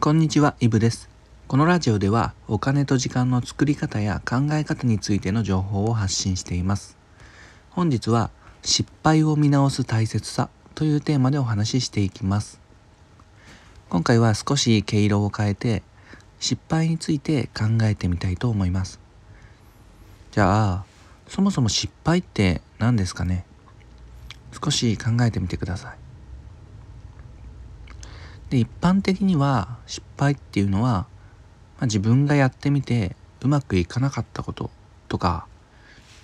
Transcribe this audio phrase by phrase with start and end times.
[0.00, 1.10] こんにちは、イブです。
[1.48, 6.96] このラジオではお金と時間の作り方や考え方についての情報を発信しています。
[7.70, 8.30] 本日は
[8.62, 12.60] 失敗を見直す大切さというテーマでお話ししていきます。
[13.88, 15.82] 今回は少し毛色を変えて
[16.38, 19.00] 失敗について考えてみたいと思います。
[20.30, 20.84] じゃあ、
[21.26, 23.44] そもそも失敗って何ですかね？
[24.62, 25.96] 少し考えてみてください。
[28.50, 31.06] で一般的には失敗っていうのは、ま
[31.80, 34.70] あ、自分がやってみてうまくいかなかったこと
[35.08, 35.46] とか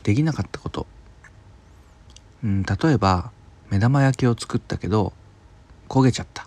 [0.03, 0.87] できなかったこと、
[2.43, 3.31] うん、例えば
[3.71, 5.13] 目玉焼きを作ったけど
[5.89, 6.47] 焦げちゃった。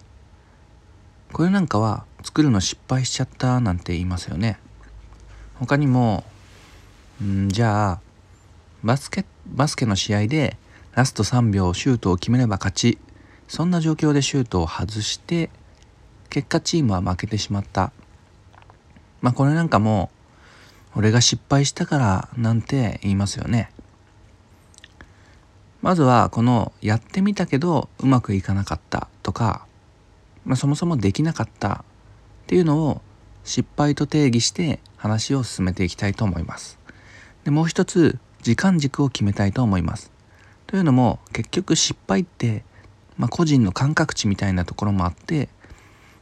[1.34, 4.60] これなんかは作るの失敗しちゃったなんて言いますよね。
[5.56, 6.24] 他にも、
[7.22, 8.02] うん、じゃあ
[8.84, 10.58] バスケバスケの試合で
[10.94, 12.98] ラスト3秒シュートを決めれば勝ち。
[13.48, 15.50] そんな状況でシュートを外して
[16.30, 17.92] 結果チームは負けてしまった。
[19.22, 20.10] まあこれなんかも
[20.96, 23.72] 俺が失敗したからなんて言いますよね。
[25.82, 29.66] まずはこのやってみたけどうまくいかなかったとか、
[30.44, 31.86] まあ、そもそもできなかった
[32.44, 33.02] っていうのを
[33.44, 36.80] 失敗と定義して話を進めていきたいと思います。
[37.44, 40.12] でもう一つ時間軸を決めたいと思います。
[40.66, 42.64] というのも結局失敗って、
[43.18, 45.50] まあ、個人の感覚値みたいなところもあって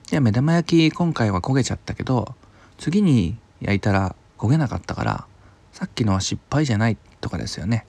[0.07, 2.35] じゃあ目玉焼き今回は焦げちゃったけど
[2.77, 5.25] 次に焼いたら焦げなかったから
[5.71, 7.87] さっきのは失敗じゃないとかですよね。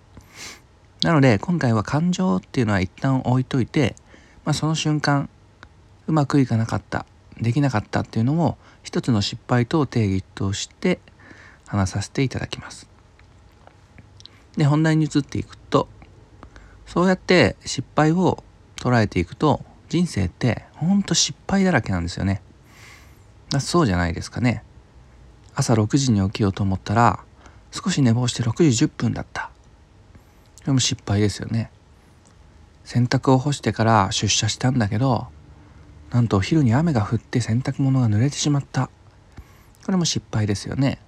[1.03, 3.95] なので今回は感情っていうのは一旦置いといて、
[4.47, 5.29] まあ、その瞬間
[6.07, 7.05] うまくいかなかった
[7.39, 11.01] できなかったっていうのを一つの失敗と定義として
[11.67, 12.89] 話させていただきます。
[14.57, 15.87] で本題に移っていくと
[16.87, 18.43] そうやって失敗を
[18.77, 22.43] 捉えていくと人生ってほんと失敗だらけなんですよね。
[23.61, 24.63] そうじゃないですかね。
[25.55, 27.21] 朝6時に起きようと思ったら
[27.71, 29.51] 少し寝坊して6時10分だった。
[30.65, 31.71] でも失敗ですよね。
[32.85, 35.27] 洗濯を干してから出社したんだけど
[36.11, 38.91] なんとお昼に雨が降って洗濯物が濡れてしまった。
[39.85, 40.99] これも失敗ですよね。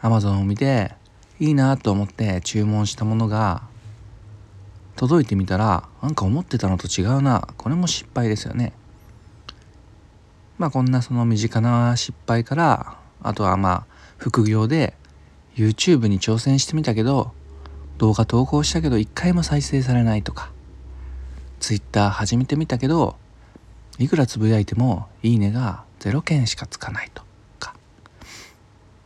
[0.00, 0.92] アマゾンを見て
[1.38, 3.62] いいなと思って注文したものが
[4.96, 7.48] 届いてみたらなんか思ってたのと違うな。
[7.56, 8.72] これも失敗ですよね。
[10.58, 13.86] まあこんなその身近な失敗からあとはまあ
[14.16, 14.94] 副業で
[15.54, 17.32] YouTube に挑戦してみたけど
[17.98, 20.50] 動画投稿したけど一回も再生されないとか
[21.60, 23.16] Twitter 始めてみたけど
[23.98, 27.22] いくらつぶやいてもいいねが0件しかつかないと
[27.58, 27.74] か、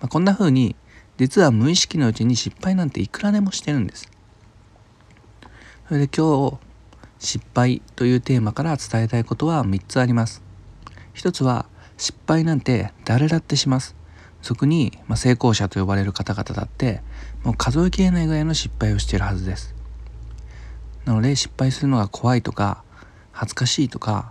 [0.01, 0.75] まあ、こんな風に
[1.19, 4.09] 実は無意識のうちに失敗なんていくらでもしてるんです。
[5.91, 6.59] それで今日
[7.19, 10.41] 失敗というテーマから伝えたいことは3つあります。
[11.15, 13.97] 一つは失敗なんて誰だってします。
[14.41, 17.03] 俗に、ま、成功者と呼ばれる方々だって
[17.43, 19.75] もう数えきれないぐらいの失敗をしているはずです。
[21.07, 22.85] なので失敗するのが怖いとか
[23.33, 24.31] 恥ずかしいとか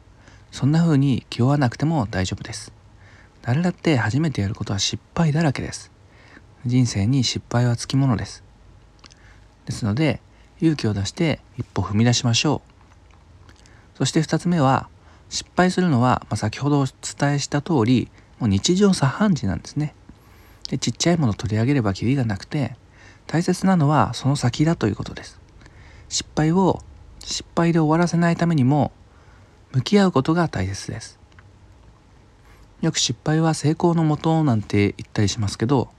[0.53, 2.72] そんな風に気負わなくても大丈夫です。
[3.42, 5.92] 誰だって初めてやることは失敗だらけです。
[6.66, 8.46] 人生に失敗はつきものです。
[9.66, 10.22] ですので
[10.62, 12.62] 勇気を出して一歩踏み出しましょ
[13.96, 13.97] う。
[13.97, 14.88] そして2つ目は
[15.30, 18.09] 失敗するのは、まあ、先ほどお伝えした通り
[18.40, 19.94] もう日常茶飯事なんですね。
[20.69, 22.75] でちっちゃいもの取り上げればきりがなくて
[23.28, 25.40] 大切なのはその先だということです。
[26.09, 26.81] 失敗を
[27.19, 28.92] 失敗で終わらせないためにも
[29.72, 31.19] 向き合うことが大切です。
[32.81, 35.90] よく失敗は成功のもとなんて言ったりしますけど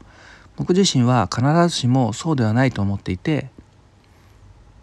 [0.57, 3.51] 僕自身は必ずしもそうではないと思っていて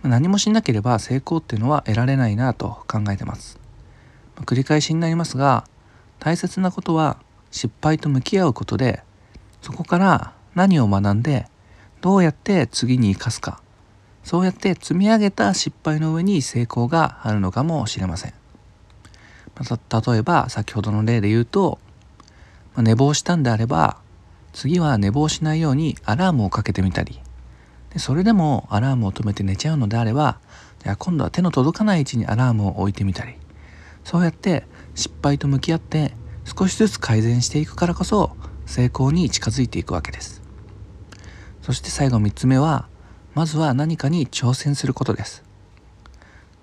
[0.07, 3.59] 何もしなければ成功っていうのは得られないなと考えてます。
[4.45, 5.65] 繰り返しになりますが
[6.19, 7.17] 大切なことは
[7.51, 9.01] 失敗と向き合うことで
[9.61, 11.47] そこから何を学んで
[12.01, 13.61] どうやって次に生かすか
[14.23, 18.33] そうやって積み上げた失敗の上に成功があるのかもしれません。
[19.55, 21.79] また例えば先ほどの例で言うと
[22.75, 23.97] ま寝坊したんであれば
[24.53, 27.19] 次は寝坊しないようにアラームをかけてみたり
[27.97, 30.39] それでもアラームを止めて寝ちゃうのであれば
[30.99, 33.35] 今度は手の届かない位置にアラームを置いてみたり。
[34.03, 34.63] そうやって
[34.95, 36.13] 失敗と向き合って
[36.45, 40.41] 少しずつ改善していくからこそ成功に近づいていくわけです。
[41.61, 42.87] そして最後3つ目は
[43.35, 45.43] まずは何かに挑戦することです。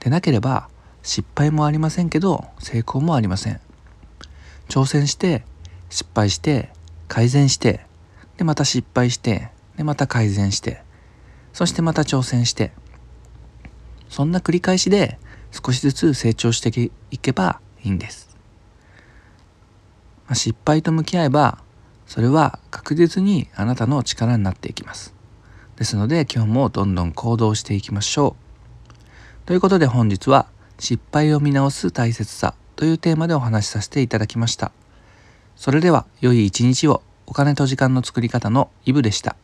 [0.01, 0.69] でなければ
[1.03, 3.61] 失敗もありませんけど成功もありません。
[4.69, 5.45] 挑戦して
[5.91, 6.71] 失敗して
[7.09, 7.85] 改善して
[8.39, 10.84] でまた失敗してでまた改善して。
[11.55, 12.73] そしてまた挑戦して
[14.11, 15.19] そんな繰り返しで
[15.51, 18.37] 少しずつ成長していけばいいんです。
[20.29, 21.59] ま失敗と向き合えば
[22.07, 25.15] それは確実にあなたの力になっていきます。
[25.77, 28.37] ですので今日もどんどん行動していきましょ
[28.93, 29.47] う。
[29.47, 30.47] ということで本日は
[30.79, 34.73] 失敗を見直す大切さというテーマでお話しさせていただきました。
[35.55, 37.03] それでは良い一日を。
[37.27, 39.37] お金と時間の作り方のイブでした。